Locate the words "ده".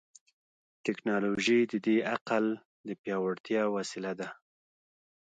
4.19-4.27